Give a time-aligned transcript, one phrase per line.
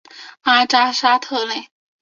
[0.41, 1.69] 阿扎沙特内。